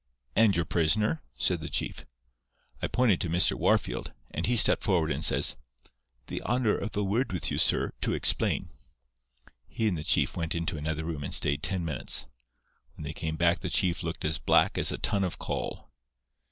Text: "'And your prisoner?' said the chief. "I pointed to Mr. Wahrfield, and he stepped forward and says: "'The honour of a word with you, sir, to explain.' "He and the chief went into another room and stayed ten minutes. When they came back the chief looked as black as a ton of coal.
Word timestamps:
"'And 0.35 0.55
your 0.55 0.65
prisoner?' 0.65 1.21
said 1.37 1.61
the 1.61 1.69
chief. 1.69 2.07
"I 2.81 2.87
pointed 2.87 3.21
to 3.21 3.29
Mr. 3.29 3.55
Wahrfield, 3.55 4.13
and 4.31 4.47
he 4.47 4.57
stepped 4.57 4.83
forward 4.83 5.11
and 5.11 5.23
says: 5.23 5.57
"'The 6.25 6.41
honour 6.41 6.75
of 6.75 6.97
a 6.97 7.03
word 7.03 7.31
with 7.31 7.51
you, 7.51 7.59
sir, 7.59 7.93
to 8.01 8.15
explain.' 8.15 8.69
"He 9.67 9.87
and 9.87 9.95
the 9.95 10.03
chief 10.03 10.35
went 10.35 10.55
into 10.55 10.75
another 10.75 11.05
room 11.05 11.23
and 11.23 11.31
stayed 11.31 11.61
ten 11.61 11.85
minutes. 11.85 12.25
When 12.95 13.03
they 13.03 13.13
came 13.13 13.35
back 13.35 13.59
the 13.59 13.69
chief 13.69 14.01
looked 14.01 14.25
as 14.25 14.39
black 14.39 14.75
as 14.75 14.91
a 14.91 14.97
ton 14.97 15.23
of 15.23 15.37
coal. 15.37 15.91